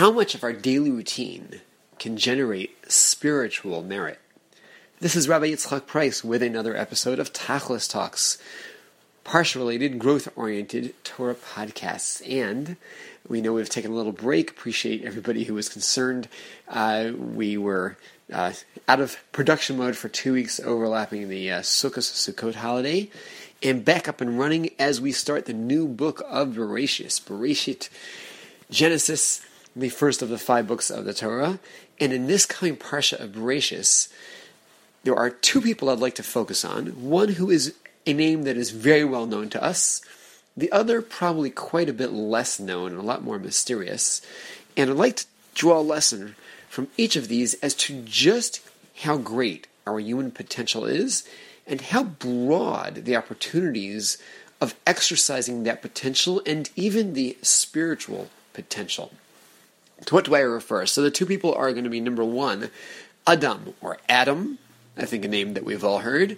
how 0.00 0.10
much 0.10 0.34
of 0.34 0.42
our 0.42 0.54
daily 0.54 0.90
routine 0.90 1.60
can 1.98 2.16
generate 2.16 2.90
spiritual 2.90 3.82
merit. 3.82 4.18
This 4.98 5.14
is 5.14 5.28
Rabbi 5.28 5.50
Yitzchak 5.50 5.86
Price 5.86 6.24
with 6.24 6.42
another 6.42 6.74
episode 6.74 7.18
of 7.18 7.34
Tachlis 7.34 7.86
Talks, 7.86 8.38
parsha 9.26 9.56
related, 9.56 9.98
growth 9.98 10.26
oriented 10.36 10.94
Torah 11.04 11.34
podcasts. 11.34 12.26
And 12.26 12.78
we 13.28 13.42
know 13.42 13.52
we've 13.52 13.68
taken 13.68 13.90
a 13.90 13.94
little 13.94 14.10
break. 14.10 14.52
Appreciate 14.52 15.04
everybody 15.04 15.44
who 15.44 15.52
was 15.52 15.68
concerned. 15.68 16.28
Uh, 16.66 17.10
we 17.14 17.58
were 17.58 17.98
uh, 18.32 18.54
out 18.88 19.00
of 19.00 19.22
production 19.32 19.76
mode 19.76 19.96
for 19.96 20.08
two 20.08 20.32
weeks, 20.32 20.60
overlapping 20.60 21.28
the 21.28 21.52
uh, 21.52 21.60
Sukkot 21.60 21.98
Sukkot 21.98 22.54
holiday, 22.54 23.10
and 23.62 23.84
back 23.84 24.08
up 24.08 24.22
and 24.22 24.38
running 24.38 24.70
as 24.78 24.98
we 24.98 25.12
start 25.12 25.44
the 25.44 25.52
new 25.52 25.86
book 25.86 26.22
of 26.26 26.54
Bereshit. 26.54 27.20
Bereshit, 27.20 27.90
Genesis, 28.70 29.44
the 29.74 29.88
first 29.88 30.22
of 30.22 30.28
the 30.28 30.38
five 30.38 30.66
books 30.66 30.90
of 30.90 31.04
the 31.04 31.14
Torah. 31.14 31.58
And 31.98 32.12
in 32.12 32.26
this 32.26 32.46
coming 32.46 32.76
parsha 32.76 33.20
of 33.20 33.32
Bereshit, 33.32 34.08
there 35.04 35.16
are 35.16 35.30
two 35.30 35.60
people 35.60 35.88
I'd 35.88 35.98
like 35.98 36.14
to 36.16 36.22
focus 36.22 36.64
on. 36.64 36.86
One 37.08 37.30
who 37.30 37.50
is 37.50 37.74
a 38.06 38.12
name 38.12 38.42
that 38.44 38.56
is 38.56 38.70
very 38.70 39.04
well 39.04 39.26
known 39.26 39.48
to 39.50 39.62
us, 39.62 40.00
the 40.56 40.72
other 40.72 41.00
probably 41.00 41.50
quite 41.50 41.88
a 41.88 41.94
bit 41.94 42.12
less 42.12 42.58
known 42.58 42.92
and 42.92 43.00
a 43.00 43.04
lot 43.04 43.22
more 43.22 43.38
mysterious. 43.38 44.20
And 44.76 44.90
I'd 44.90 44.96
like 44.96 45.16
to 45.16 45.26
draw 45.54 45.78
a 45.78 45.82
lesson 45.82 46.36
from 46.68 46.88
each 46.96 47.16
of 47.16 47.28
these 47.28 47.54
as 47.54 47.74
to 47.74 48.02
just 48.02 48.60
how 49.02 49.16
great 49.16 49.66
our 49.86 49.98
human 49.98 50.30
potential 50.30 50.84
is 50.84 51.26
and 51.66 51.80
how 51.80 52.04
broad 52.04 53.04
the 53.04 53.16
opportunities 53.16 54.18
of 54.60 54.74
exercising 54.86 55.62
that 55.62 55.80
potential 55.80 56.42
and 56.44 56.68
even 56.76 57.14
the 57.14 57.38
spiritual 57.42 58.28
potential. 58.52 59.12
To 60.06 60.14
what 60.14 60.24
do 60.24 60.34
I 60.34 60.40
refer? 60.40 60.86
So 60.86 61.02
the 61.02 61.10
two 61.10 61.26
people 61.26 61.54
are 61.54 61.72
going 61.72 61.84
to 61.84 61.90
be 61.90 62.00
number 62.00 62.24
one, 62.24 62.70
Adam 63.26 63.74
or 63.80 63.98
Adam, 64.08 64.58
I 64.96 65.04
think 65.04 65.24
a 65.24 65.28
name 65.28 65.54
that 65.54 65.64
we've 65.64 65.84
all 65.84 65.98
heard. 65.98 66.36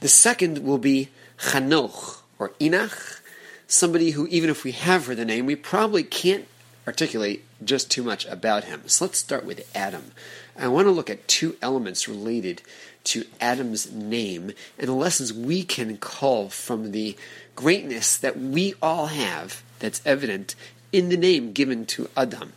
The 0.00 0.08
second 0.08 0.58
will 0.58 0.78
be 0.78 1.08
Chanoch 1.38 2.20
or 2.38 2.52
Enoch, 2.60 3.22
somebody 3.66 4.10
who, 4.12 4.26
even 4.28 4.50
if 4.50 4.64
we 4.64 4.72
have 4.72 5.06
heard 5.06 5.18
the 5.18 5.24
name, 5.24 5.46
we 5.46 5.56
probably 5.56 6.02
can't 6.02 6.46
articulate 6.86 7.44
just 7.62 7.90
too 7.90 8.02
much 8.02 8.26
about 8.26 8.64
him. 8.64 8.82
So 8.86 9.04
let's 9.04 9.18
start 9.18 9.44
with 9.44 9.68
Adam. 9.76 10.12
I 10.56 10.68
want 10.68 10.86
to 10.86 10.92
look 10.92 11.10
at 11.10 11.28
two 11.28 11.56
elements 11.62 12.08
related 12.08 12.62
to 13.04 13.24
Adam's 13.40 13.92
name 13.92 14.52
and 14.78 14.88
the 14.88 14.92
lessons 14.92 15.32
we 15.32 15.62
can 15.62 15.96
call 15.98 16.48
from 16.48 16.92
the 16.92 17.16
greatness 17.54 18.16
that 18.16 18.38
we 18.38 18.74
all 18.82 19.06
have 19.06 19.62
that's 19.78 20.02
evident 20.04 20.54
in 20.92 21.08
the 21.08 21.16
name 21.16 21.52
given 21.52 21.86
to 21.86 22.08
Adam. 22.16 22.52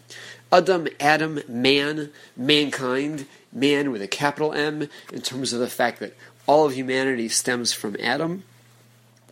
Adam, 0.53 0.87
Adam, 0.99 1.39
man, 1.47 2.11
mankind, 2.37 3.25
man 3.51 3.91
with 3.91 4.03
a 4.03 4.07
capital 4.07 4.53
M, 4.53 4.87
in 5.11 5.21
terms 5.21 5.51
of 5.51 5.59
the 5.59 5.67
fact 5.67 5.99
that 5.99 6.15
all 6.45 6.67
of 6.67 6.75
humanity 6.75 7.27
stems 7.27 7.73
from 7.73 7.97
Adam. 7.99 8.43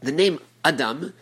The 0.02 0.11
name 0.11 0.39
Adam 0.66 1.14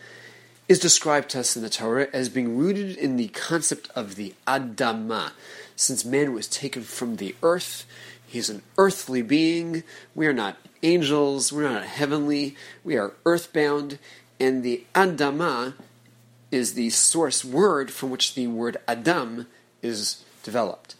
is 0.68 0.78
described 0.78 1.28
to 1.30 1.40
us 1.40 1.54
in 1.54 1.62
the 1.62 1.68
Torah 1.68 2.08
as 2.14 2.30
being 2.30 2.56
rooted 2.56 2.96
in 2.96 3.18
the 3.18 3.28
concept 3.28 3.90
of 3.94 4.14
the 4.14 4.32
Adama. 4.46 5.32
Since 5.76 6.06
man 6.06 6.32
was 6.32 6.48
taken 6.48 6.82
from 6.82 7.16
the 7.16 7.36
earth, 7.42 7.84
he's 8.26 8.48
an 8.48 8.62
earthly 8.78 9.20
being. 9.20 9.82
We 10.14 10.26
are 10.26 10.32
not 10.32 10.56
angels, 10.82 11.52
we're 11.52 11.68
not 11.68 11.84
heavenly, 11.84 12.56
we 12.82 12.96
are 12.96 13.12
earthbound, 13.26 13.98
and 14.38 14.62
the 14.62 14.86
Adama 14.94 15.74
is 16.50 16.72
the 16.72 16.88
source 16.88 17.44
word 17.44 17.90
from 17.90 18.08
which 18.08 18.34
the 18.34 18.46
word 18.46 18.78
Adam 18.88 19.46
is 19.82 20.24
developed. 20.42 20.94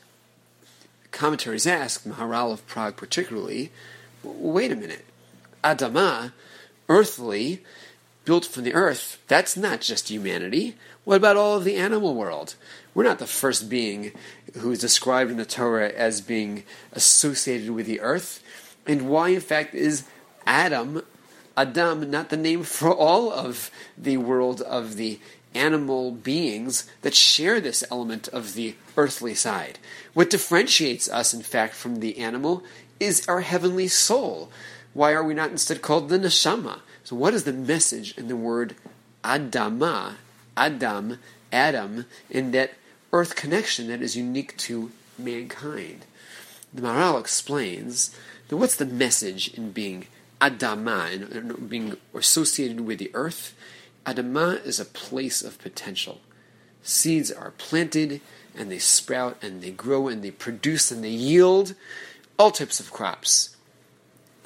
Commentaries 1.10 1.66
ask, 1.66 2.04
Maharal 2.04 2.52
of 2.52 2.66
Prague 2.66 2.96
particularly, 2.96 3.70
wait 4.22 4.70
a 4.70 4.76
minute, 4.76 5.04
Adama, 5.64 6.32
earthly, 6.88 7.62
built 8.24 8.44
from 8.44 8.64
the 8.64 8.74
earth, 8.74 9.18
that's 9.28 9.56
not 9.56 9.80
just 9.80 10.08
humanity. 10.08 10.76
What 11.04 11.16
about 11.16 11.36
all 11.36 11.56
of 11.56 11.64
the 11.64 11.76
animal 11.76 12.14
world? 12.14 12.54
We're 12.94 13.04
not 13.04 13.18
the 13.18 13.26
first 13.26 13.68
being 13.68 14.12
who 14.58 14.70
is 14.70 14.80
described 14.80 15.30
in 15.30 15.36
the 15.36 15.44
Torah 15.44 15.90
as 15.90 16.20
being 16.20 16.64
associated 16.92 17.70
with 17.70 17.86
the 17.86 18.00
earth. 18.00 18.42
And 18.86 19.08
why, 19.08 19.30
in 19.30 19.40
fact, 19.40 19.74
is 19.74 20.04
Adam, 20.46 21.02
Adam, 21.56 22.10
not 22.10 22.28
the 22.28 22.36
name 22.36 22.62
for 22.62 22.92
all 22.94 23.32
of 23.32 23.70
the 23.96 24.16
world 24.16 24.60
of 24.62 24.96
the 24.96 25.18
animal 25.54 26.12
beings 26.12 26.88
that 27.02 27.14
share 27.14 27.60
this 27.60 27.84
element 27.90 28.28
of 28.28 28.54
the 28.54 28.74
earthly 28.96 29.34
side. 29.34 29.78
What 30.14 30.30
differentiates 30.30 31.08
us, 31.08 31.34
in 31.34 31.42
fact, 31.42 31.74
from 31.74 31.96
the 31.96 32.18
animal 32.18 32.62
is 32.98 33.26
our 33.28 33.40
heavenly 33.40 33.88
soul. 33.88 34.50
Why 34.92 35.12
are 35.12 35.24
we 35.24 35.34
not 35.34 35.50
instead 35.50 35.82
called 35.82 36.08
the 36.08 36.18
neshama? 36.18 36.80
So, 37.04 37.16
what 37.16 37.34
is 37.34 37.44
the 37.44 37.52
message 37.52 38.16
in 38.16 38.28
the 38.28 38.36
word 38.36 38.74
Adama, 39.24 40.14
Adam, 40.56 41.18
Adam, 41.52 42.06
in 42.28 42.52
that 42.52 42.74
earth 43.12 43.34
connection 43.34 43.88
that 43.88 44.02
is 44.02 44.16
unique 44.16 44.56
to 44.58 44.92
mankind? 45.18 46.04
The 46.72 46.82
Maharal 46.82 47.18
explains 47.18 48.16
that 48.48 48.56
what's 48.56 48.76
the 48.76 48.86
message 48.86 49.52
in 49.54 49.72
being 49.72 50.06
Adama, 50.40 51.30
in 51.32 51.66
being 51.66 51.96
associated 52.14 52.80
with 52.80 52.98
the 52.98 53.10
earth? 53.14 53.54
Adama 54.06 54.64
is 54.64 54.80
a 54.80 54.84
place 54.84 55.42
of 55.42 55.58
potential. 55.58 56.20
Seeds 56.82 57.30
are 57.30 57.52
planted 57.52 58.20
and 58.56 58.70
they 58.70 58.78
sprout 58.78 59.36
and 59.42 59.62
they 59.62 59.70
grow 59.70 60.08
and 60.08 60.22
they 60.22 60.30
produce 60.30 60.90
and 60.90 61.04
they 61.04 61.10
yield 61.10 61.74
all 62.38 62.50
types 62.50 62.80
of 62.80 62.90
crops. 62.90 63.56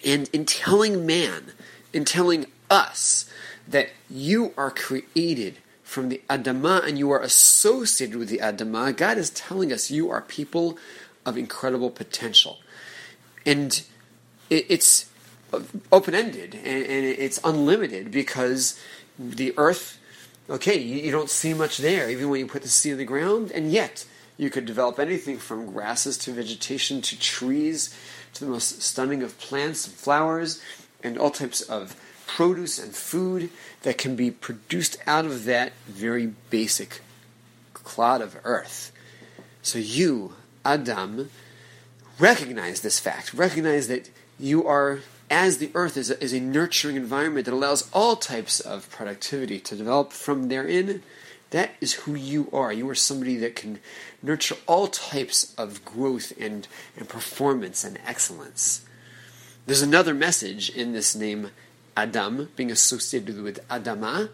And 0.05 0.29
in 0.33 0.45
telling 0.45 1.07
man, 1.07 1.53
in 1.93 2.05
telling 2.05 2.47
us 2.71 3.31
that 3.69 3.91
you 4.11 4.53
are 4.57 4.71
created 4.71 5.59
from 5.83 6.09
the 6.09 6.21
Adama 6.29 6.87
and 6.87 6.99
you 6.99 7.11
are 7.13 7.21
associated 7.21 8.17
with 8.17 8.29
the 8.29 8.39
Adama, 8.39 8.95
God 8.95 9.17
is 9.17 9.31
telling 9.31 9.73
us 9.73 9.91
you 9.91 10.11
are 10.11 10.21
people 10.21 10.77
of 11.25 11.39
incredible 11.39 11.91
potential. 11.91 12.59
And 13.47 13.83
it's 14.51 15.11
open 15.93 16.15
ended 16.15 16.55
and 16.55 16.65
it's 16.65 17.39
unlimited 17.45 18.11
because 18.11 18.79
the 19.19 19.55
earth, 19.57 19.99
okay, 20.49 20.79
you, 20.79 20.97
you 20.97 21.11
don't 21.11 21.31
see 21.31 21.55
much 21.55 21.79
there, 21.79 22.11
even 22.11 22.29
when 22.29 22.41
you 22.41 22.47
put 22.47 22.63
the 22.63 22.69
seed 22.69 22.93
in 22.93 22.99
the 22.99 23.05
ground, 23.05 23.51
and 23.53 23.71
yet 23.71 24.07
you 24.37 24.51
could 24.51 24.67
develop 24.67 24.99
anything 24.99 25.39
from 25.39 25.73
grasses 25.73 26.19
to 26.19 26.33
vegetation 26.33 27.01
to 27.03 27.19
trees 27.19 27.95
to 28.35 28.45
the 28.45 28.51
most 28.51 28.83
stunning 28.83 29.23
of 29.23 29.39
plants 29.39 29.87
and 29.87 29.95
flowers 29.95 30.61
and 31.03 31.17
all 31.17 31.31
types 31.31 31.61
of 31.61 31.97
produce 32.27 32.79
and 32.83 32.95
food 32.95 33.51
that 33.83 33.99
can 33.99 34.17
be 34.17 34.31
produced 34.31 34.97
out 35.07 35.25
of 35.25 35.45
that 35.45 35.73
very 35.87 36.27
basic 36.51 37.01
clod 37.75 38.21
of 38.21 38.37
earth. 38.45 38.91
So 39.63 39.79
you, 39.79 40.35
Adam, 40.65 41.31
recognize 42.19 42.81
this 42.81 42.99
fact. 42.99 43.35
Recognize 43.35 43.89
that 43.89 44.11
you 44.39 44.67
are 44.67 45.01
as 45.31 45.59
the 45.59 45.71
earth 45.75 45.97
is 45.97 46.11
a, 46.11 46.23
is 46.23 46.33
a 46.33 46.41
nurturing 46.41 46.97
environment 46.97 47.47
that 47.47 47.55
allows 47.55 47.91
all 47.93 48.17
types 48.17 48.61
of 48.61 48.91
productivity 48.91 49.59
to 49.61 49.77
develop 49.77 50.13
from 50.13 50.49
therein, 50.49 51.03
that 51.51 51.73
is 51.81 51.93
who 51.95 52.15
you 52.15 52.49
are. 52.53 52.73
You 52.73 52.89
are 52.91 52.95
somebody 52.95 53.37
that 53.37 53.57
can 53.57 53.79
nurture 54.23 54.57
all 54.67 54.89
types 54.89 55.55
of 55.57 55.85
growth 55.85 56.33
and, 56.39 56.67
and 56.97 57.09
performance 57.09 57.85
and 57.85 57.99
excellence. 58.07 58.85
There's 59.67 59.83
another 59.83 60.15
message 60.15 60.69
in 60.69 60.93
this 60.93 61.15
name, 61.15 61.51
Adam, 61.97 62.51
being 62.57 62.71
associated 62.71 63.41
with 63.41 63.67
Adama, 63.69 64.31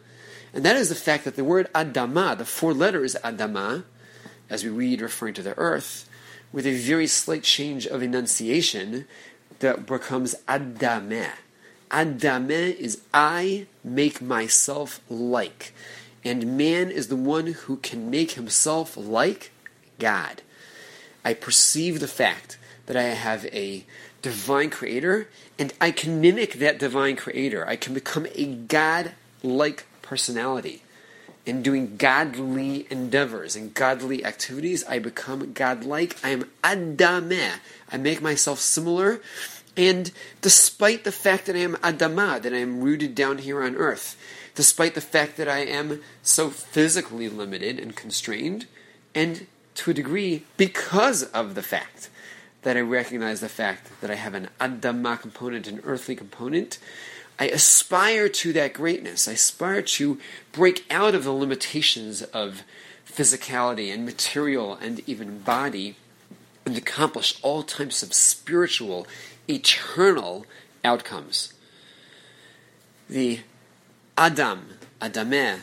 and 0.52 0.64
that 0.64 0.76
is 0.76 0.88
the 0.88 0.94
fact 0.94 1.24
that 1.24 1.36
the 1.36 1.44
word 1.44 1.72
Adama, 1.72 2.36
the 2.36 2.44
four 2.44 2.74
letters 2.74 3.14
Adama, 3.22 3.84
as 4.48 4.64
we 4.64 4.70
read 4.70 5.00
referring 5.00 5.34
to 5.34 5.42
the 5.42 5.56
earth, 5.56 6.08
with 6.52 6.66
a 6.66 6.74
very 6.74 7.06
slight 7.06 7.44
change 7.44 7.86
of 7.86 8.02
enunciation, 8.02 9.06
that 9.58 9.86
becomes 9.86 10.34
Adameh. 10.48 11.32
Adameh 11.90 12.76
is 12.76 13.02
I 13.12 13.66
make 13.82 14.22
myself 14.22 15.00
like. 15.10 15.74
And 16.24 16.56
man 16.56 16.90
is 16.90 17.08
the 17.08 17.16
one 17.16 17.48
who 17.48 17.76
can 17.76 18.10
make 18.10 18.32
himself 18.32 18.96
like 18.96 19.50
God. 19.98 20.42
I 21.24 21.34
perceive 21.34 22.00
the 22.00 22.08
fact 22.08 22.58
that 22.86 22.96
I 22.96 23.02
have 23.02 23.44
a 23.46 23.84
divine 24.22 24.70
creator 24.70 25.28
and 25.58 25.72
I 25.80 25.90
can 25.90 26.20
mimic 26.20 26.54
that 26.54 26.78
divine 26.78 27.16
creator. 27.16 27.66
I 27.66 27.76
can 27.76 27.94
become 27.94 28.26
a 28.34 28.46
God 28.46 29.12
like 29.42 29.86
personality. 30.02 30.82
In 31.46 31.62
doing 31.62 31.96
godly 31.96 32.86
endeavors 32.90 33.56
and 33.56 33.72
godly 33.72 34.24
activities, 34.24 34.84
I 34.84 34.98
become 34.98 35.52
godlike. 35.52 36.16
I 36.22 36.30
am 36.30 36.50
Adameh. 36.62 37.60
I 37.90 37.96
make 37.96 38.20
myself 38.20 38.58
similar. 38.58 39.20
And 39.76 40.12
despite 40.42 41.04
the 41.04 41.12
fact 41.12 41.46
that 41.46 41.56
I 41.56 41.60
am 41.60 41.76
Adamah, 41.76 42.42
that 42.42 42.52
I 42.52 42.58
am 42.58 42.82
rooted 42.82 43.14
down 43.14 43.38
here 43.38 43.62
on 43.62 43.76
earth, 43.76 44.16
despite 44.54 44.94
the 44.94 45.00
fact 45.00 45.36
that 45.38 45.48
I 45.48 45.60
am 45.60 46.02
so 46.22 46.50
physically 46.50 47.28
limited 47.28 47.78
and 47.78 47.96
constrained, 47.96 48.66
and 49.14 49.46
to 49.76 49.90
a 49.92 49.94
degree 49.94 50.44
because 50.56 51.22
of 51.22 51.54
the 51.54 51.62
fact 51.62 52.10
that 52.62 52.76
I 52.76 52.80
recognize 52.80 53.40
the 53.40 53.48
fact 53.48 53.88
that 54.02 54.10
I 54.10 54.16
have 54.16 54.34
an 54.34 54.50
Adama 54.60 55.18
component, 55.18 55.66
an 55.66 55.80
earthly 55.84 56.14
component. 56.14 56.78
I 57.40 57.46
aspire 57.46 58.28
to 58.28 58.52
that 58.52 58.74
greatness. 58.74 59.26
I 59.26 59.32
aspire 59.32 59.80
to 59.80 60.20
break 60.52 60.84
out 60.90 61.14
of 61.14 61.24
the 61.24 61.32
limitations 61.32 62.20
of 62.22 62.62
physicality 63.10 63.92
and 63.92 64.04
material 64.04 64.74
and 64.74 65.00
even 65.08 65.38
body 65.38 65.96
and 66.66 66.76
accomplish 66.76 67.38
all 67.40 67.62
types 67.62 68.02
of 68.02 68.12
spiritual, 68.12 69.06
eternal 69.48 70.44
outcomes. 70.84 71.54
The 73.08 73.40
Adam, 74.18 74.74
Adameh, 75.00 75.60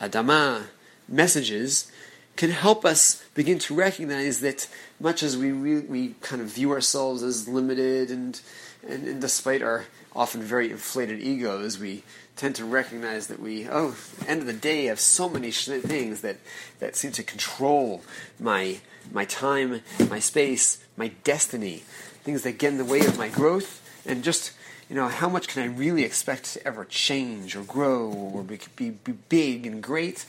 Adama 0.00 0.64
messages 1.08 1.90
can 2.36 2.50
help 2.50 2.84
us 2.84 3.24
begin 3.34 3.58
to 3.60 3.74
recognize 3.74 4.40
that 4.40 4.68
much 5.00 5.22
as 5.22 5.36
we 5.38 5.52
we 5.52 6.14
kind 6.20 6.42
of 6.42 6.48
view 6.48 6.72
ourselves 6.72 7.22
as 7.22 7.48
limited 7.48 8.10
and, 8.10 8.40
and, 8.86 9.08
and 9.08 9.20
despite 9.20 9.62
our 9.62 9.84
often 10.14 10.42
very 10.42 10.70
inflated 10.70 11.20
egos, 11.20 11.78
we 11.78 12.02
tend 12.36 12.54
to 12.56 12.64
recognize 12.64 13.26
that 13.28 13.40
we, 13.40 13.68
oh, 13.68 13.96
end 14.26 14.40
of 14.40 14.46
the 14.46 14.52
day, 14.52 14.86
have 14.86 15.00
so 15.00 15.28
many 15.28 15.50
things 15.50 16.20
that, 16.22 16.36
that 16.78 16.96
seem 16.96 17.12
to 17.12 17.22
control 17.22 18.02
my 18.38 18.78
my 19.12 19.24
time, 19.24 19.82
my 20.08 20.18
space, 20.18 20.82
my 20.96 21.08
destiny, 21.24 21.82
things 22.22 22.42
that 22.42 22.58
get 22.58 22.72
in 22.72 22.78
the 22.78 22.84
way 22.84 23.00
of 23.00 23.18
my 23.18 23.28
growth, 23.28 23.82
and 24.06 24.24
just 24.24 24.52
you 24.88 24.96
know 24.96 25.08
how 25.08 25.28
much 25.28 25.48
can 25.48 25.62
I 25.62 25.66
really 25.66 26.04
expect 26.04 26.54
to 26.54 26.66
ever 26.66 26.84
change 26.84 27.56
or 27.56 27.62
grow 27.62 28.10
or 28.10 28.42
be, 28.42 28.58
be, 28.76 28.90
be 28.90 29.12
big 29.12 29.66
and 29.66 29.82
great? 29.82 30.24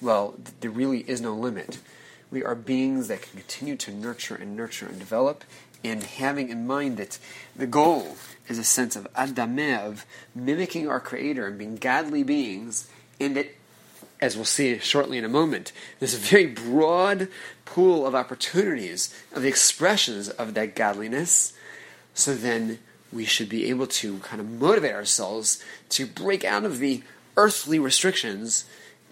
Well, 0.00 0.34
there 0.60 0.70
really 0.70 1.00
is 1.00 1.20
no 1.20 1.34
limit. 1.34 1.78
We 2.30 2.44
are 2.44 2.54
beings 2.54 3.08
that 3.08 3.22
can 3.22 3.40
continue 3.40 3.76
to 3.76 3.90
nurture 3.90 4.34
and 4.34 4.54
nurture 4.54 4.86
and 4.86 4.98
develop, 4.98 5.44
and 5.84 6.02
having 6.02 6.48
in 6.48 6.66
mind 6.66 6.96
that 6.96 7.18
the 7.56 7.66
goal 7.66 8.16
is 8.48 8.58
a 8.58 8.64
sense 8.64 8.96
of 8.96 9.12
adameh, 9.14 9.78
of 9.84 10.06
mimicking 10.34 10.88
our 10.88 11.00
Creator 11.00 11.46
and 11.46 11.58
being 11.58 11.76
godly 11.76 12.22
beings, 12.22 12.88
and 13.20 13.36
that, 13.36 13.54
as 14.20 14.36
we'll 14.36 14.44
see 14.44 14.78
shortly 14.78 15.18
in 15.18 15.24
a 15.24 15.28
moment, 15.28 15.72
there's 15.98 16.14
a 16.14 16.18
very 16.18 16.46
broad 16.46 17.28
pool 17.64 18.06
of 18.06 18.14
opportunities 18.14 19.14
of 19.32 19.42
the 19.42 19.48
expressions 19.48 20.28
of 20.28 20.54
that 20.54 20.74
godliness. 20.74 21.52
So 22.14 22.34
then 22.34 22.78
we 23.12 23.24
should 23.24 23.48
be 23.48 23.68
able 23.70 23.86
to 23.86 24.18
kind 24.18 24.40
of 24.40 24.50
motivate 24.50 24.94
ourselves 24.94 25.62
to 25.90 26.06
break 26.06 26.44
out 26.44 26.64
of 26.64 26.78
the 26.78 27.02
earthly 27.36 27.78
restrictions 27.78 28.64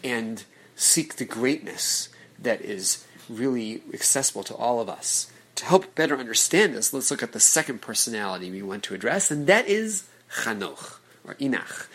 and 0.02 0.44
seek 0.74 1.16
the 1.16 1.24
greatness 1.24 2.08
that 2.38 2.60
is 2.60 3.06
really 3.28 3.82
accessible 3.94 4.42
to 4.44 4.54
all 4.54 4.80
of 4.80 4.88
us. 4.88 5.30
To 5.56 5.64
help 5.64 5.94
better 5.94 6.16
understand 6.16 6.74
this, 6.74 6.92
let's 6.92 7.10
look 7.10 7.22
at 7.22 7.32
the 7.32 7.40
second 7.40 7.80
personality 7.80 8.50
we 8.50 8.62
want 8.62 8.82
to 8.84 8.94
address, 8.94 9.30
and 9.30 9.46
that 9.46 9.66
is 9.66 10.04
Chanoch, 10.42 10.98
or 11.24 11.36
Enoch. 11.40 11.88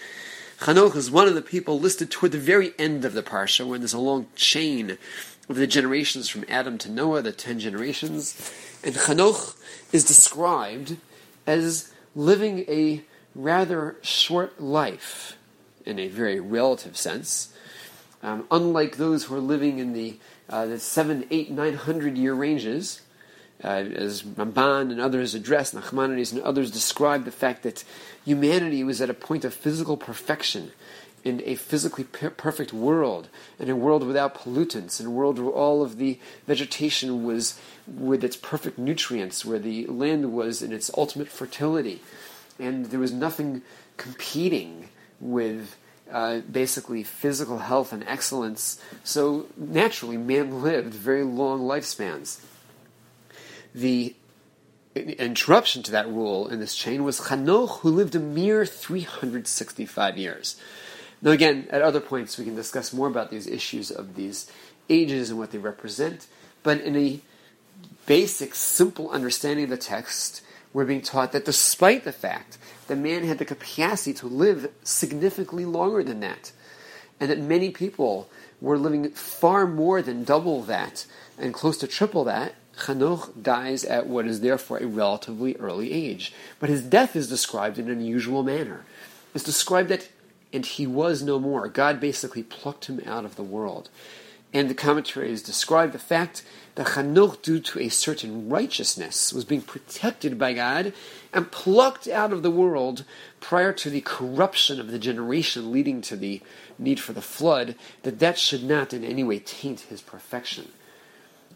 Chanoch 0.60 0.96
is 0.96 1.10
one 1.10 1.28
of 1.28 1.36
the 1.36 1.42
people 1.42 1.80
listed 1.80 2.12
toward 2.12 2.32
the 2.32 2.38
very 2.38 2.74
end 2.80 3.06
of 3.06 3.14
the 3.14 3.24
Parsha, 3.24 3.66
when 3.66 3.82
there's 3.82 3.94
a 3.94 4.00
long 4.00 4.28
chain 4.36 4.98
of 5.48 5.56
the 5.56 5.68
generations 5.68 6.28
from 6.28 6.46
Adam 6.50 6.78
to 6.80 6.90
Noah, 6.90 7.22
the 7.22 7.32
ten 7.32 7.60
generations. 7.60 8.52
And 8.84 8.96
Chanoch 8.96 9.56
is 9.92 10.06
described 10.06 10.98
as 11.46 11.92
living 12.16 12.60
a 12.68 13.04
rather 13.36 13.96
short 14.02 14.60
life, 14.60 15.38
in 15.86 16.00
a 16.00 16.08
very 16.08 16.40
relative 16.40 16.98
sense. 16.98 17.54
Um, 18.24 18.46
unlike 18.50 18.98
those 18.98 19.26
who 19.26 19.36
are 19.36 19.40
living 19.40 19.80
in 19.80 19.94
the, 19.94 20.18
uh, 20.50 20.66
the 20.66 20.80
seven, 20.80 21.26
eight, 21.32 21.52
nine 21.52 21.76
hundred 21.76 22.18
year 22.18 22.34
ranges, 22.34 23.02
uh, 23.64 23.68
as 23.68 24.24
Ramban 24.24 24.92
and 24.92 25.00
others 25.00 25.36
address, 25.36 25.74
Nachmanides 25.74 26.32
and 26.32 26.42
others 26.42 26.72
describe 26.72 27.26
the 27.26 27.32
fact 27.32 27.64
that 27.64 27.84
humanity 28.26 28.84
was 28.84 29.02
at 29.02 29.10
a 29.10 29.14
point 29.14 29.46
of 29.46 29.54
physical 29.54 29.98
perfection 29.98 30.72
in 31.24 31.42
a 31.46 31.56
physically 31.56 32.04
per- 32.04 32.32
perfect 32.32 32.74
world, 32.74 33.30
in 33.60 33.70
a 33.70 33.76
world 33.76 34.06
without 34.06 34.36
pollutants, 34.36 35.00
in 35.00 35.06
a 35.06 35.12
world 35.12 35.38
where 35.38 35.54
all 35.54 35.84
of 35.84 35.98
the 35.98 36.20
vegetation 36.48 37.24
was 37.24 37.60
with 37.88 38.24
its 38.24 38.36
perfect 38.36 38.78
nutrients, 38.78 39.46
where 39.46 39.60
the 39.60 39.86
land 39.88 40.34
was 40.34 40.62
in 40.62 40.72
its 40.72 40.90
ultimate 40.98 41.28
fertility, 41.28 42.02
and 42.60 42.88
there 42.88 43.00
was 43.00 43.12
nothing 43.12 43.62
competing 43.98 44.90
with 45.20 45.76
uh, 46.12 46.40
basically 46.40 47.04
physical 47.04 47.60
health 47.60 47.94
and 47.94 48.04
excellence. 48.08 48.82
So 49.04 49.46
naturally, 49.56 50.18
man 50.18 50.62
lived 50.62 50.94
very 50.94 51.24
long 51.24 51.62
lifespans. 51.62 52.42
The 53.74 54.16
interruption 54.96 55.84
to 55.84 55.92
that 55.92 56.08
rule 56.08 56.48
in 56.48 56.60
this 56.60 56.76
chain 56.76 57.04
was 57.04 57.22
Chanoch, 57.22 57.80
who 57.80 57.90
lived 57.90 58.16
a 58.16 58.20
mere 58.20 58.66
365 58.66 60.18
years. 60.18 60.58
Now, 61.22 61.32
again, 61.32 61.68
at 61.70 61.82
other 61.82 62.00
points, 62.00 62.38
we 62.38 62.46
can 62.46 62.56
discuss 62.56 62.92
more 62.92 63.08
about 63.08 63.30
these 63.30 63.48
issues 63.48 63.92
of 63.92 64.16
these 64.16 64.52
ages 64.90 65.30
and 65.30 65.40
what 65.40 65.52
they 65.52 65.58
represent, 65.58 66.28
but 66.64 66.82
in 66.82 66.96
a 66.96 67.20
basic, 68.06 68.56
simple 68.56 69.10
understanding 69.12 69.66
of 69.66 69.70
the 69.70 69.78
text, 69.78 70.42
we're 70.74 70.86
being 70.86 71.02
taught 71.02 71.32
that 71.32 71.46
despite 71.46 72.04
the 72.04 72.12
fact 72.12 72.58
that 72.88 72.98
man 72.98 73.24
had 73.24 73.38
the 73.38 73.46
capacity 73.46 74.14
to 74.14 74.28
live 74.28 74.72
significantly 74.84 75.66
longer 75.66 76.04
than 76.04 76.20
that, 76.22 76.52
and 77.20 77.30
that 77.30 77.40
many 77.40 77.70
people 77.70 78.30
were 78.60 78.78
living 78.78 79.10
far 79.12 79.68
more 79.68 80.02
than 80.02 80.24
double 80.24 80.64
that 80.64 81.06
and 81.38 81.54
close 81.54 81.78
to 81.78 81.88
triple 81.88 82.24
that, 82.24 82.56
Chanoch 82.78 83.42
dies 83.42 83.84
at 83.84 84.08
what 84.08 84.26
is 84.26 84.42
therefore 84.42 84.78
a 84.78 84.88
relatively 84.88 85.56
early 85.58 85.92
age. 85.92 86.34
But 86.60 86.70
his 86.70 86.82
death 86.82 87.16
is 87.16 87.30
described 87.30 87.78
in 87.78 87.90
an 87.90 88.00
unusual 88.00 88.44
manner. 88.44 88.86
It's 89.36 89.44
described 89.44 89.90
that, 89.90 90.10
and 90.52 90.66
he 90.66 90.88
was 90.88 91.22
no 91.22 91.40
more. 91.40 91.68
God 91.68 92.00
basically 92.00 92.44
plucked 92.44 92.86
him 92.86 93.02
out 93.06 93.26
of 93.26 93.36
the 93.36 93.44
world. 93.44 93.90
And 94.54 94.70
the 94.70 94.76
commentaries 94.76 95.42
describe 95.42 95.94
the 95.94 96.00
fact 96.00 96.44
that 96.76 96.88
Chanoch, 96.88 97.42
due 97.42 97.60
to 97.60 97.80
a 97.80 97.90
certain 97.90 98.50
righteousness, 98.50 99.32
was 99.32 99.46
being 99.46 99.62
protected 99.62 100.38
by 100.38 100.54
God 100.54 100.94
and 101.34 101.52
plucked 101.52 102.08
out 102.08 102.34
of 102.34 102.44
the 102.44 102.52
world 102.52 103.06
prior 103.40 103.72
to 103.74 103.90
the 103.90 104.02
corruption 104.02 104.80
of 104.80 104.92
the 104.92 105.00
generation 105.00 105.72
leading 105.72 106.02
to 106.02 106.18
the 106.18 106.42
need 106.78 107.00
for 107.00 107.14
the 107.14 107.22
flood, 107.22 107.76
that 108.04 108.20
that 108.20 108.38
should 108.38 108.64
not 108.64 108.94
in 108.94 109.06
any 109.06 109.24
way 109.24 109.40
taint 109.40 109.82
his 109.82 110.02
perfection. 110.02 110.72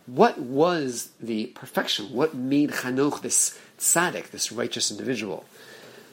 What 0.06 0.40
was 0.40 1.10
the 1.20 1.48
perfection? 1.48 2.14
What 2.14 2.36
made 2.36 2.72
Chanoch 2.72 3.22
this 3.22 3.58
tzaddik, 3.80 4.30
this 4.30 4.52
righteous 4.52 4.92
individual? 4.92 5.46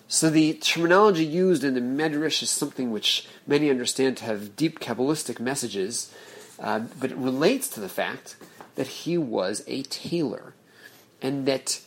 So 0.09 0.31
the 0.31 0.55
terminology 0.55 1.25
used 1.25 1.63
in 1.65 1.75
the 1.75 1.81
Medrash 1.81 2.43
is 2.43 2.51
something 2.51 2.91
which 2.91 3.27
many 3.47 3.71
understand 3.71 4.17
to 4.19 4.25
have 4.25 4.57
deep 4.57 4.81
Kabbalistic 4.81 5.41
messages, 5.41 6.13
uh, 6.59 6.81
but 7.01 7.11
it 7.11 7.17
relates 7.17 7.69
to 7.69 7.81
the 7.81 7.89
fact 7.89 8.37
that 8.75 8.87
he 8.87 9.19
was 9.19 9.63
a 9.67 9.83
tailor, 9.85 10.55
and 11.21 11.47
that 11.47 11.81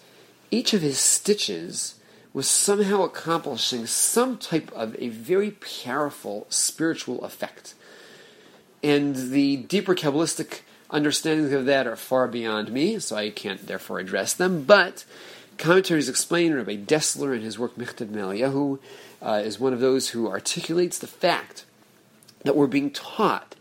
each 0.52 0.74
of 0.74 0.82
his 0.82 1.00
stitches 1.00 1.96
was 2.34 2.48
somehow 2.48 3.02
accomplishing 3.04 3.86
some 3.88 4.38
type 4.38 4.72
of 4.74 4.96
a 5.00 5.10
very 5.10 5.52
powerful 5.52 6.46
spiritual 6.50 7.24
effect. 7.24 7.74
And 8.84 9.16
the 9.32 9.58
deeper 9.58 9.96
Kabbalistic 9.96 10.62
understandings 10.90 11.52
of 11.52 11.66
that 11.66 11.88
are 11.88 11.96
far 11.96 12.28
beyond 12.28 12.72
me, 12.72 13.00
so 13.00 13.16
I 13.16 13.30
can't 13.30 13.66
therefore 13.66 14.00
address 14.00 14.34
them. 14.34 14.64
But 14.64 15.06
commentaries 15.58 16.10
explain, 16.10 16.54
Rabbi 16.54 16.78
Dessler 16.78 17.36
in 17.36 17.42
his 17.42 17.58
work 17.58 17.76
Michtav 17.76 18.10
Me'Eliyahu 18.10 18.80
uh, 19.22 19.42
is 19.44 19.60
one 19.60 19.74
of 19.74 19.80
those 19.80 20.10
who 20.10 20.28
articulates 20.28 21.00
the 21.00 21.08
fact 21.08 21.66
that 22.44 22.56
we're 22.56 22.68
being 22.68 22.92
taught 22.92 23.56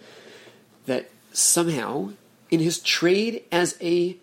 that 0.86 1.10
somehow 1.32 2.10
in 2.50 2.60
his 2.60 2.78
trade 2.78 3.42
as 3.50 3.76
a, 3.80 4.16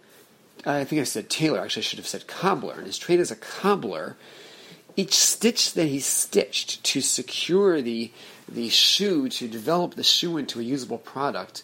I 0.65 0.83
think 0.83 1.01
I 1.01 1.05
said 1.05 1.29
tailor, 1.29 1.59
actually 1.59 1.81
I 1.81 1.83
should 1.83 1.99
have 1.99 2.07
said 2.07 2.27
cobbler, 2.27 2.79
in 2.79 2.85
his 2.85 2.97
trade 2.97 3.19
as 3.19 3.31
a 3.31 3.35
cobbler, 3.35 4.15
each 4.95 5.15
stitch 5.15 5.73
that 5.73 5.87
he 5.87 5.99
stitched 5.99 6.83
to 6.83 7.01
secure 7.01 7.81
the, 7.81 8.11
the 8.47 8.69
shoe, 8.69 9.29
to 9.29 9.47
develop 9.47 9.95
the 9.95 10.03
shoe 10.03 10.37
into 10.37 10.59
a 10.59 10.63
usable 10.63 10.97
product, 10.97 11.63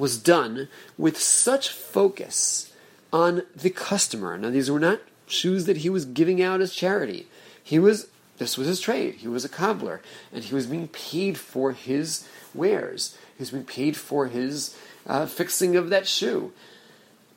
was 0.00 0.18
done 0.18 0.68
with 0.98 1.18
such 1.18 1.68
focus 1.68 2.72
on 3.12 3.42
the 3.54 3.70
customer. 3.70 4.36
Now, 4.36 4.50
these 4.50 4.70
were 4.70 4.80
not 4.80 5.00
shoes 5.26 5.66
that 5.66 5.78
he 5.78 5.90
was 5.90 6.04
giving 6.04 6.42
out 6.42 6.60
as 6.60 6.74
charity. 6.74 7.28
He 7.62 7.78
was, 7.78 8.08
this 8.38 8.58
was 8.58 8.66
his 8.66 8.80
trade. 8.80 9.16
He 9.16 9.28
was 9.28 9.44
a 9.44 9.48
cobbler, 9.48 10.00
and 10.32 10.42
he 10.42 10.54
was 10.54 10.66
being 10.66 10.88
paid 10.88 11.38
for 11.38 11.72
his 11.72 12.26
wares. 12.54 13.16
He 13.36 13.42
was 13.42 13.50
being 13.50 13.64
paid 13.64 13.96
for 13.96 14.26
his 14.26 14.76
uh, 15.06 15.26
fixing 15.26 15.76
of 15.76 15.90
that 15.90 16.08
shoe. 16.08 16.52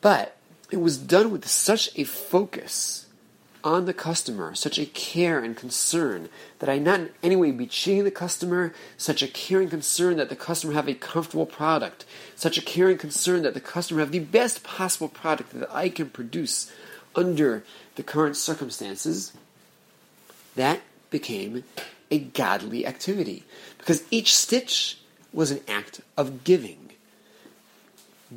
But 0.01 0.37
it 0.71 0.77
was 0.77 0.97
done 0.97 1.29
with 1.31 1.47
such 1.47 1.89
a 1.97 2.03
focus 2.03 3.07
on 3.63 3.85
the 3.85 3.93
customer, 3.93 4.53
such 4.53 4.77
a 4.77 4.85
care 4.85 5.39
and 5.39 5.55
concern 5.55 6.29
that 6.59 6.69
I 6.69 6.79
not 6.79 6.99
in 6.99 7.09
any 7.23 7.35
way 7.35 7.51
be 7.51 7.65
cheating 7.65 8.03
the 8.03 8.11
customer, 8.11 8.73
such 8.97 9.21
a 9.21 9.27
caring 9.27 9.69
concern 9.69 10.17
that 10.17 10.29
the 10.29 10.35
customer 10.35 10.73
have 10.73 10.89
a 10.89 10.93
comfortable 10.93 11.45
product, 11.45 12.05
such 12.35 12.57
a 12.57 12.61
caring 12.61 12.97
concern 12.97 13.43
that 13.43 13.53
the 13.53 13.61
customer 13.61 14.01
have 14.01 14.11
the 14.11 14.19
best 14.19 14.63
possible 14.63 15.07
product 15.07 15.51
that 15.51 15.73
I 15.73 15.89
can 15.89 16.09
produce 16.09 16.71
under 17.15 17.63
the 17.95 18.03
current 18.03 18.35
circumstances, 18.35 19.33
that 20.55 20.81
became 21.09 21.63
a 22.11 22.19
godly 22.19 22.85
activity. 22.85 23.43
Because 23.77 24.03
each 24.11 24.35
stitch 24.35 24.97
was 25.31 25.51
an 25.51 25.61
act 25.67 26.01
of 26.17 26.43
giving. 26.43 26.91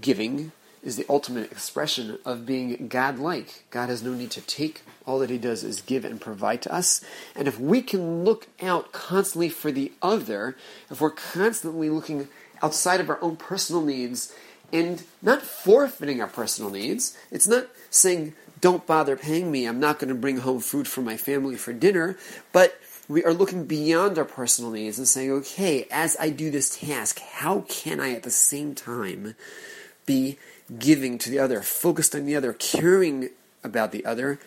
Giving 0.01 0.53
is 0.87 0.97
the 0.97 1.05
ultimate 1.09 1.51
expression 1.51 2.17
of 2.25 2.47
being 2.47 2.87
God-like. 2.87 3.65
God 3.71 3.89
has 3.89 4.05
no 4.05 4.15
need 4.15 4.31
to 4.31 4.41
take. 4.41 4.83
All 5.05 5.19
that 5.19 5.31
He 5.31 5.37
does 5.37 5.65
is 5.65 5.81
give 5.81 6.05
and 6.05 6.21
provide 6.21 6.63
to 6.63 6.73
us. 6.73 7.05
And 7.35 7.49
if 7.49 7.59
we 7.59 7.83
can 7.83 8.25
look 8.25 8.47
out 8.63 8.93
constantly 8.93 9.49
for 9.49 9.73
the 9.73 9.91
other, 10.01 10.57
if 10.89 11.01
we're 11.01 11.11
constantly 11.11 11.91
looking 11.91 12.29
outside 12.63 13.01
of 13.01 13.11
our 13.11 13.21
own 13.21 13.37
personal 13.37 13.83
needs 13.83 14.33
and 14.73 15.03
not 15.21 15.43
forfeiting 15.43 16.21
our 16.21 16.29
personal 16.29 16.71
needs, 16.71 17.19
it's 17.33 17.49
not 17.49 17.67
saying, 17.91 18.35
don't 18.61 18.87
bother 18.87 19.17
paying 19.17 19.51
me, 19.51 19.67
I'm 19.67 19.81
not 19.81 19.99
going 19.99 20.09
to 20.09 20.15
bring 20.15 20.39
home 20.39 20.61
food 20.61 20.87
for 20.87 21.03
my 21.03 21.17
family 21.17 21.57
for 21.57 21.73
dinner, 21.73 22.17
but 22.53 22.81
we 23.09 23.25
are 23.25 23.35
looking 23.35 23.67
beyond 23.67 24.19
our 24.19 24.25
personal 24.25 24.71
needs 24.71 24.99
and 24.99 25.09
saying, 25.09 25.31
okay, 25.33 25.87
as 25.91 26.17
I 26.19 26.31
do 26.31 26.51
this 26.51 26.79
task, 26.79 27.19
how 27.19 27.65
can 27.69 28.01
I 28.01 28.13
at 28.13 28.23
the 28.23 28.31
same 28.31 28.75
time 28.75 29.35
be 30.07 30.39
giving 30.79 31.19
to 31.19 31.31
the 31.31 31.39
other, 31.39 31.63
focused 31.63 32.15
on 32.15 32.25
the 32.25 32.37
other, 32.37 32.53
caring 32.53 33.31
about 33.63 33.93
the 33.93 34.05
other, 34.05 34.39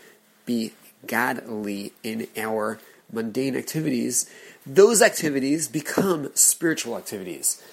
be 0.46 0.74
godly 1.06 1.94
in 2.04 2.28
our 2.38 2.80
mundane 3.12 3.56
activities, 3.56 4.30
those 4.66 5.02
activities 5.02 5.68
become 5.68 6.30
spiritual 6.36 6.98
activities. 6.98 7.64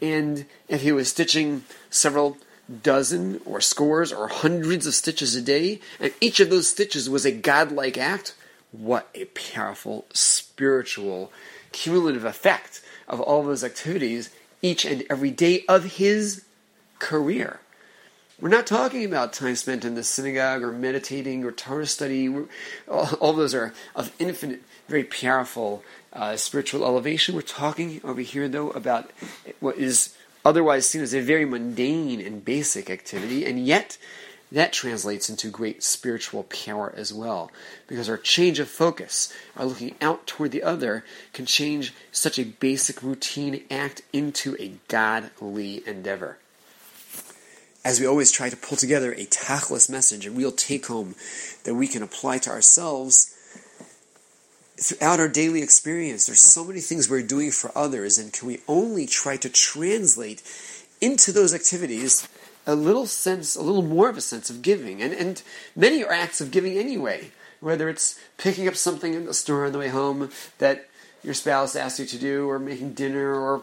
And 0.00 0.46
if 0.68 0.82
he 0.82 0.92
was 0.92 1.08
stitching 1.08 1.64
several 1.90 2.38
dozen 2.82 3.40
or 3.44 3.60
scores 3.60 4.12
or 4.12 4.28
hundreds 4.28 4.86
of 4.86 4.94
stitches 4.94 5.34
a 5.34 5.42
day, 5.42 5.80
and 6.00 6.12
each 6.20 6.40
of 6.40 6.50
those 6.50 6.68
stitches 6.68 7.08
was 7.08 7.24
a 7.24 7.32
godlike 7.32 7.98
act, 7.98 8.34
what 8.72 9.08
a 9.14 9.26
powerful 9.26 10.06
spiritual 10.12 11.32
cumulative 11.72 12.24
effect 12.24 12.82
of 13.08 13.20
all 13.20 13.42
those 13.42 13.64
activities 13.64 14.30
each 14.62 14.84
and 14.84 15.04
every 15.08 15.30
day 15.30 15.64
of 15.68 15.84
his 15.96 16.44
career. 16.98 17.60
We're 18.38 18.50
not 18.50 18.66
talking 18.66 19.06
about 19.06 19.32
time 19.32 19.56
spent 19.56 19.82
in 19.86 19.94
the 19.94 20.02
synagogue 20.02 20.62
or 20.62 20.70
meditating 20.70 21.42
or 21.42 21.52
Torah 21.52 21.86
study. 21.86 22.28
All, 22.86 23.08
all, 23.18 23.32
those 23.32 23.54
are 23.54 23.72
of 23.94 24.12
infinite, 24.18 24.60
very 24.88 25.04
powerful 25.04 25.82
uh, 26.12 26.36
spiritual 26.36 26.84
elevation. 26.84 27.34
We're 27.34 27.40
talking 27.40 27.98
over 28.04 28.20
here, 28.20 28.46
though, 28.46 28.68
about 28.72 29.10
what 29.60 29.78
is 29.78 30.14
otherwise 30.44 30.86
seen 30.86 31.00
as 31.00 31.14
a 31.14 31.20
very 31.22 31.46
mundane 31.46 32.20
and 32.20 32.44
basic 32.44 32.90
activity, 32.90 33.46
and 33.46 33.64
yet 33.64 33.96
that 34.52 34.74
translates 34.74 35.30
into 35.30 35.48
great 35.48 35.82
spiritual 35.82 36.42
power 36.42 36.92
as 36.94 37.14
well. 37.14 37.50
Because 37.86 38.10
our 38.10 38.18
change 38.18 38.58
of 38.58 38.68
focus, 38.68 39.32
our 39.56 39.64
looking 39.64 39.94
out 40.02 40.26
toward 40.26 40.50
the 40.50 40.62
other, 40.62 41.06
can 41.32 41.46
change 41.46 41.94
such 42.12 42.38
a 42.38 42.44
basic 42.44 43.02
routine 43.02 43.64
act 43.70 44.02
into 44.12 44.58
a 44.60 44.74
godly 44.88 45.82
endeavor 45.88 46.36
as 47.86 48.00
we 48.00 48.06
always 48.06 48.32
try 48.32 48.50
to 48.50 48.56
pull 48.56 48.76
together 48.76 49.12
a 49.12 49.26
tachlis 49.26 49.88
message, 49.88 50.26
a 50.26 50.30
real 50.32 50.50
take 50.50 50.86
home 50.86 51.14
that 51.62 51.76
we 51.76 51.86
can 51.86 52.02
apply 52.02 52.36
to 52.36 52.50
ourselves 52.50 53.32
throughout 54.76 55.20
our 55.20 55.28
daily 55.28 55.62
experience. 55.62 56.26
There's 56.26 56.40
so 56.40 56.64
many 56.64 56.80
things 56.80 57.08
we're 57.08 57.22
doing 57.22 57.52
for 57.52 57.70
others, 57.78 58.18
and 58.18 58.32
can 58.32 58.48
we 58.48 58.58
only 58.66 59.06
try 59.06 59.36
to 59.36 59.48
translate 59.48 60.42
into 61.00 61.30
those 61.30 61.54
activities 61.54 62.26
a 62.66 62.74
little 62.74 63.06
sense, 63.06 63.54
a 63.54 63.62
little 63.62 63.82
more 63.82 64.08
of 64.08 64.16
a 64.16 64.20
sense 64.20 64.50
of 64.50 64.62
giving? 64.62 65.00
And, 65.00 65.14
and 65.14 65.40
many 65.76 66.02
are 66.02 66.12
acts 66.12 66.40
of 66.40 66.50
giving 66.50 66.76
anyway, 66.76 67.30
whether 67.60 67.88
it's 67.88 68.18
picking 68.36 68.66
up 68.66 68.74
something 68.74 69.14
in 69.14 69.26
the 69.26 69.32
store 69.32 69.64
on 69.64 69.70
the 69.70 69.78
way 69.78 69.90
home 69.90 70.30
that 70.58 70.88
your 71.22 71.34
spouse 71.34 71.76
asked 71.76 72.00
you 72.00 72.06
to 72.06 72.18
do, 72.18 72.50
or 72.50 72.58
making 72.58 72.94
dinner, 72.94 73.32
or 73.32 73.62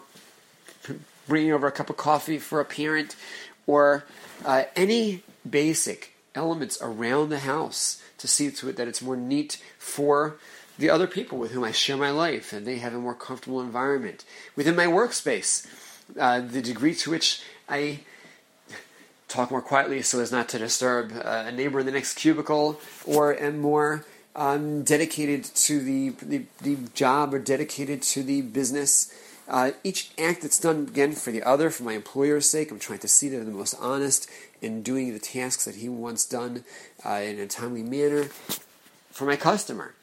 bringing 1.27 1.51
over 1.51 1.68
a 1.68 1.74
cup 1.74 1.89
of 1.89 1.98
coffee 1.98 2.39
for 2.39 2.62
a 2.62 2.65
parent 2.65 3.18
or 3.67 4.05
uh, 4.46 4.63
any 4.75 5.24
basic 5.50 6.13
elements 6.36 6.77
around 6.82 7.29
the 7.29 7.39
house 7.39 8.01
to 8.17 8.27
see 8.27 8.50
to 8.50 8.70
it 8.70 8.77
that 8.77 8.88
it's 8.88 9.01
more 9.01 9.17
neat 9.17 9.62
for 9.77 10.38
the 10.77 10.89
other 10.89 11.08
people 11.08 11.38
with 11.38 11.51
whom 11.51 11.63
I 11.63 11.72
share 11.72 11.98
my 11.98 12.10
life 12.10 12.51
and 12.53 12.65
they 12.65 12.77
have 12.77 12.93
a 12.93 13.00
more 13.00 13.13
comfortable 13.13 13.62
environment. 13.62 14.25
Within 14.55 14.75
my 14.75 14.86
workspace, 14.86 15.67
uh, 16.20 16.41
the 16.41 16.62
degree 16.62 16.96
to 16.96 17.12
which 17.12 17.41
I 17.70 18.00
talk 19.27 19.51
more 19.51 19.62
quietly 19.62 20.01
so 20.01 20.20
as 20.20 20.32
not 20.32 20.50
to 20.50 20.60
disturb 20.60 21.12
uh, 21.13 21.46
a 21.48 21.51
neighbor 21.51 21.79
in 21.79 21.86
the 21.86 21.91
next 21.91 22.15
cubicle 22.15 22.79
or 23.05 23.39
am 23.39 23.60
more 23.60 24.05
um, 24.36 24.84
dedicated 24.84 25.43
to 25.43 25.79
the, 25.79 26.10
the, 26.25 26.46
the 26.62 26.77
job 26.93 27.34
or 27.34 27.39
dedicated 27.39 28.01
to 28.01 28.24
the 28.24 28.41
business 28.41 29.13
uh, 29.47 29.71
each 29.83 30.12
act 30.17 30.41
that's 30.41 30.59
done 30.59 30.88
again 30.89 31.13
for 31.13 31.31
the 31.31 31.43
other, 31.43 31.69
for 31.69 31.83
my 31.83 31.93
employer's 31.93 32.50
sake, 32.50 32.71
I'm 32.71 32.79
trying 32.79 33.00
to 33.00 33.07
see 33.07 33.29
that 33.29 33.38
I'm 33.38 33.45
the 33.45 33.51
most 33.51 33.75
honest 33.79 34.29
in 34.62 34.81
doing 34.81 35.13
the 35.13 35.19
tasks 35.19 35.65
that 35.65 35.75
he 35.75 35.89
wants 35.89 36.25
done 36.25 36.63
uh, 37.05 37.09
in 37.09 37.39
a 37.39 37.47
timely 37.47 37.83
manner. 37.83 38.25
For 39.12 39.25
my 39.25 39.35
customer, 39.35 39.93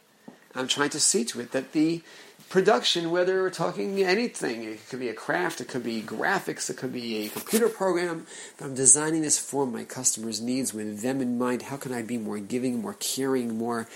I'm 0.55 0.69
trying 0.69 0.91
to 0.91 1.01
see 1.01 1.25
to 1.27 1.41
it 1.41 1.53
that 1.53 1.73
the 1.73 2.03
production, 2.51 3.11
whether 3.11 3.43
we're 3.43 3.51
talking 3.51 4.03
anything, 4.03 4.65
it 4.65 4.89
could 4.89 5.01
be 5.01 5.09
a 5.09 5.15
craft, 5.15 5.61
it 5.61 5.69
could 5.69 5.85
be 5.85 6.03
graphics, 6.03 6.69
it 6.69 6.77
could 6.77 6.93
be 6.93 7.25
a 7.25 7.29
computer 7.31 7.69
program, 7.69 8.27
but 8.59 8.67
I'm 8.67 8.75
designing 8.75 9.23
this 9.23 9.39
for 9.39 9.67
my 9.67 9.85
customers' 9.85 10.41
needs 10.41 10.75
with 10.75 11.01
them 11.01 11.21
in 11.21 11.39
mind. 11.39 11.63
How 11.63 11.77
can 11.77 11.93
I 11.93 12.03
be 12.03 12.19
more 12.19 12.39
giving, 12.39 12.83
more 12.83 12.97
caring, 12.99 13.57
more 13.57 13.89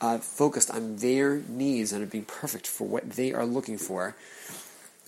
uh, 0.00 0.18
focused 0.18 0.70
on 0.70 0.96
their 0.96 1.42
needs 1.48 1.92
and 1.92 2.10
being 2.10 2.24
perfect 2.24 2.66
for 2.66 2.86
what 2.86 3.12
they 3.12 3.32
are 3.32 3.46
looking 3.46 3.78
for? 3.78 4.16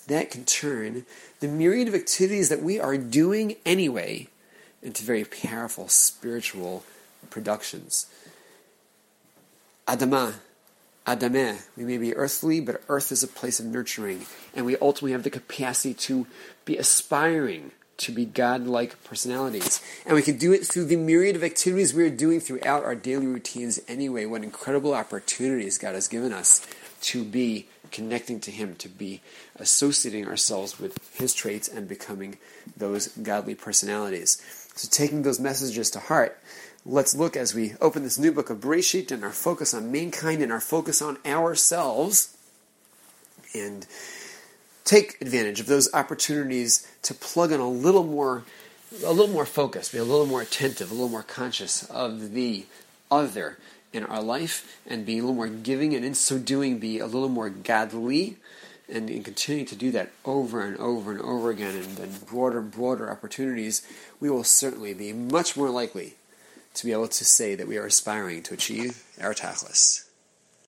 That 0.09 0.31
can 0.31 0.45
turn 0.45 1.07
the 1.41 1.49
myriad 1.49 1.89
of 1.89 1.95
activities 1.95 2.49
that 2.49 2.63
we 2.63 2.79
are 2.79 2.97
doing 2.97 3.57
anyway 3.65 4.29
into 4.83 5.03
very 5.03 5.25
powerful 5.25 5.89
spiritual 5.89 6.85
productions. 7.31 8.07
Adama, 9.87 10.35
Adameh, 11.07 11.63
we 11.77 11.85
may 11.85 11.99
be 11.99 12.15
earthly, 12.15 12.61
but 12.61 12.83
earth 12.89 13.13
is 13.13 13.23
a 13.23 13.29
place 13.29 13.61
of 13.61 13.67
nurturing, 13.67 14.27
and 14.55 14.65
we 14.65 14.77
ultimately 14.79 15.13
have 15.13 15.23
the 15.23 15.31
capacity 15.31 15.95
to 15.95 16.27
be 16.65 16.77
aspiring 16.77 17.73
to 17.97 18.13
be 18.13 18.25
God-like 18.25 19.05
personalities. 19.05 19.81
And 20.05 20.15
we 20.15 20.23
can 20.23 20.37
do 20.37 20.53
it 20.53 20.67
through 20.67 20.87
the 20.87 20.97
myriad 20.97 21.37
of 21.37 21.45
activities 21.45 21.95
we 21.95 22.05
are 22.05 22.11
doing 22.11 22.41
throughout 22.41 22.83
our 22.83 22.95
daily 22.97 23.27
routines 23.27 23.81
anyway. 23.87 24.27
What 24.27 24.43
incredible 24.43 24.95
opportunities 24.95 25.79
God 25.79 25.95
has 25.95 26.09
given 26.09 26.33
us 26.33 26.67
to 27.03 27.23
be 27.23 27.69
connecting 27.95 28.41
to 28.41 28.51
Him, 28.51 28.75
to 28.77 28.89
be 28.89 29.23
associating 29.57 30.27
ourselves 30.27 30.79
with 30.81 30.99
His 31.17 31.33
traits 31.33 31.69
and 31.69 31.89
becoming 31.89 32.37
those 32.77 33.09
godly 33.09 33.55
personalities. 33.55 34.43
So, 34.75 34.89
taking 34.91 35.23
those 35.23 35.39
messages 35.39 35.91
to 35.93 36.01
heart, 36.01 36.39
let's 36.85 37.15
look 37.15 37.37
as 37.37 37.55
we 37.55 37.75
open 37.81 38.03
this 38.03 38.19
new 38.19 38.33
book 38.33 38.51
of 38.51 38.59
Bereshit 38.59 39.13
and 39.13 39.23
our 39.23 39.31
focus 39.31 39.73
on 39.73 39.93
mankind 39.93 40.43
and 40.43 40.51
our 40.51 40.61
focus 40.61 41.01
on 41.01 41.19
ourselves, 41.25 42.37
and 43.55 43.87
take 44.85 45.17
advantage 45.23 45.61
of 45.61 45.67
those 45.67 45.89
opportunities 45.95 46.87
to 47.03 47.15
plug 47.15 47.53
in 47.53 47.61
a 47.61 47.71
little 47.71 48.05
more 48.05 48.45
a 49.05 49.13
little 49.13 49.33
more 49.33 49.47
focused, 49.47 49.93
be 49.93 49.99
a 49.99 50.05
little 50.05 50.27
more 50.27 50.43
attentive, 50.43 50.91
a 50.91 50.95
little 50.95 51.09
more 51.09 51.25
conscious 51.25 51.85
of 51.91 52.33
the 52.33 52.65
other 53.11 53.59
in 53.95 54.05
our 54.05 54.23
life 54.23 54.79
and 54.87 55.07
be 55.07 55.19
a 55.19 55.21
little 55.21 55.35
more 55.35 55.49
giving, 55.49 55.95
and 55.95 56.05
in 56.05 56.15
so 56.15 56.39
doing, 56.39 56.79
be 56.79 56.99
a 56.99 57.07
little 57.07 57.29
more 57.29 57.49
godly, 57.49 58.37
and 58.89 59.09
in 59.09 59.23
continuing 59.23 59.67
to 59.67 59.77
do 59.77 59.91
that 59.93 60.11
over 60.25 60.63
and 60.63 60.77
over 60.79 61.11
and 61.13 61.21
over 61.21 61.51
again, 61.51 61.75
and 61.75 61.97
then 61.97 62.11
broader 62.27 62.59
and 62.59 62.71
broader 62.71 63.11
opportunities, 63.11 63.87
we 64.21 64.29
will 64.29 64.45
certainly 64.45 64.93
be 64.93 65.13
much 65.13 65.57
more 65.57 65.71
likely 65.71 66.15
to 66.75 66.85
be 66.85 66.93
able 66.93 67.09
to 67.09 67.25
say 67.25 67.55
that 67.55 67.69
we 67.69 67.79
are 67.79 67.87
aspiring 67.87 68.43
to 68.43 68.55
achieve 68.55 69.05
our 69.21 69.33
tachlis. 69.33 70.05